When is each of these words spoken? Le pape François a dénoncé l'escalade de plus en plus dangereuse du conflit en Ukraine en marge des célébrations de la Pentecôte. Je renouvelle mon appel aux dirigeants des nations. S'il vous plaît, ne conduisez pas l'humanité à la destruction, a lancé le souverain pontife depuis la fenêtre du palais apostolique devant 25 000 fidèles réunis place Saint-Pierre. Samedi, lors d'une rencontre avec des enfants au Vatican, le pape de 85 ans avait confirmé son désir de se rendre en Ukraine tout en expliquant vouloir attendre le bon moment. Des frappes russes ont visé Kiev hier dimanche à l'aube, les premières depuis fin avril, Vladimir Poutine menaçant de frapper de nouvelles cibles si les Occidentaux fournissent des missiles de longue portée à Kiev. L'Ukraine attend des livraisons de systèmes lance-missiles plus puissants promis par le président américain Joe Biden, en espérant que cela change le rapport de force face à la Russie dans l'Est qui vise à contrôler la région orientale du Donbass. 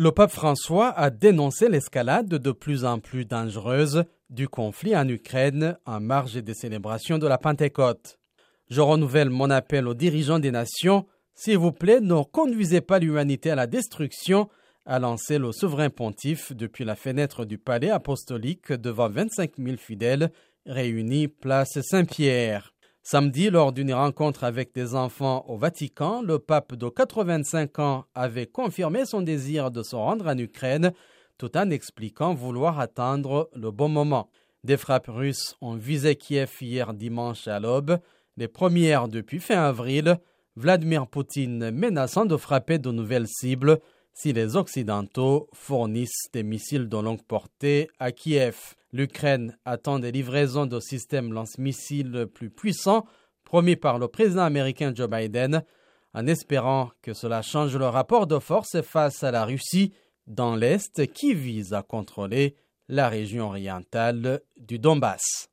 Le 0.00 0.12
pape 0.12 0.30
François 0.30 0.90
a 0.90 1.10
dénoncé 1.10 1.68
l'escalade 1.68 2.28
de 2.28 2.52
plus 2.52 2.84
en 2.84 3.00
plus 3.00 3.24
dangereuse 3.24 4.04
du 4.30 4.46
conflit 4.46 4.96
en 4.96 5.08
Ukraine 5.08 5.76
en 5.86 5.98
marge 5.98 6.34
des 6.34 6.54
célébrations 6.54 7.18
de 7.18 7.26
la 7.26 7.36
Pentecôte. 7.36 8.20
Je 8.70 8.80
renouvelle 8.80 9.28
mon 9.28 9.50
appel 9.50 9.88
aux 9.88 9.94
dirigeants 9.94 10.38
des 10.38 10.52
nations. 10.52 11.04
S'il 11.34 11.58
vous 11.58 11.72
plaît, 11.72 11.98
ne 12.00 12.22
conduisez 12.22 12.80
pas 12.80 13.00
l'humanité 13.00 13.50
à 13.50 13.56
la 13.56 13.66
destruction, 13.66 14.48
a 14.86 15.00
lancé 15.00 15.36
le 15.36 15.50
souverain 15.50 15.90
pontife 15.90 16.52
depuis 16.54 16.84
la 16.84 16.94
fenêtre 16.94 17.44
du 17.44 17.58
palais 17.58 17.90
apostolique 17.90 18.70
devant 18.70 19.08
25 19.08 19.54
000 19.58 19.78
fidèles 19.78 20.30
réunis 20.64 21.26
place 21.26 21.76
Saint-Pierre. 21.80 22.72
Samedi, 23.10 23.48
lors 23.48 23.72
d'une 23.72 23.94
rencontre 23.94 24.44
avec 24.44 24.74
des 24.74 24.94
enfants 24.94 25.46
au 25.48 25.56
Vatican, 25.56 26.20
le 26.20 26.38
pape 26.38 26.74
de 26.74 26.90
85 26.90 27.78
ans 27.78 28.04
avait 28.14 28.44
confirmé 28.44 29.06
son 29.06 29.22
désir 29.22 29.70
de 29.70 29.82
se 29.82 29.96
rendre 29.96 30.26
en 30.26 30.36
Ukraine 30.36 30.92
tout 31.38 31.56
en 31.56 31.70
expliquant 31.70 32.34
vouloir 32.34 32.78
attendre 32.78 33.48
le 33.54 33.70
bon 33.70 33.88
moment. 33.88 34.28
Des 34.62 34.76
frappes 34.76 35.08
russes 35.08 35.56
ont 35.62 35.76
visé 35.76 36.16
Kiev 36.16 36.50
hier 36.60 36.92
dimanche 36.92 37.48
à 37.48 37.60
l'aube, 37.60 37.98
les 38.36 38.46
premières 38.46 39.08
depuis 39.08 39.40
fin 39.40 39.62
avril, 39.62 40.18
Vladimir 40.56 41.06
Poutine 41.06 41.70
menaçant 41.70 42.26
de 42.26 42.36
frapper 42.36 42.78
de 42.78 42.90
nouvelles 42.90 43.26
cibles 43.26 43.78
si 44.20 44.32
les 44.32 44.56
Occidentaux 44.56 45.48
fournissent 45.52 46.28
des 46.32 46.42
missiles 46.42 46.88
de 46.88 46.96
longue 46.96 47.22
portée 47.22 47.88
à 48.00 48.10
Kiev. 48.10 48.74
L'Ukraine 48.92 49.56
attend 49.64 50.00
des 50.00 50.10
livraisons 50.10 50.66
de 50.66 50.80
systèmes 50.80 51.32
lance-missiles 51.32 52.26
plus 52.34 52.50
puissants 52.50 53.06
promis 53.44 53.76
par 53.76 54.00
le 54.00 54.08
président 54.08 54.42
américain 54.42 54.92
Joe 54.92 55.08
Biden, 55.08 55.62
en 56.14 56.26
espérant 56.26 56.90
que 57.00 57.14
cela 57.14 57.42
change 57.42 57.76
le 57.76 57.86
rapport 57.86 58.26
de 58.26 58.40
force 58.40 58.80
face 58.82 59.22
à 59.22 59.30
la 59.30 59.44
Russie 59.44 59.94
dans 60.26 60.56
l'Est 60.56 61.06
qui 61.12 61.32
vise 61.32 61.72
à 61.72 61.82
contrôler 61.82 62.56
la 62.88 63.08
région 63.08 63.46
orientale 63.46 64.40
du 64.56 64.80
Donbass. 64.80 65.48